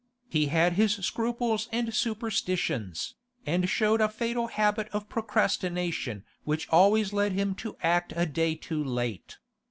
He 0.27 0.47
had 0.47 0.73
his 0.73 0.93
scruples 1.05 1.69
and 1.71 1.93
superstitions, 1.93 3.13
and 3.45 3.69
showed 3.69 4.01
a 4.01 4.09
fatal 4.09 4.47
habit 4.47 4.89
of 4.91 5.07
procrastination 5.07 6.25
which 6.43 6.67
always 6.69 7.13
led 7.13 7.33
him 7.33 7.53
to 7.61 7.77
act 7.83 8.11
a 8.15 8.25
day 8.25 8.55
too 8.55 8.83
late. 8.83 9.37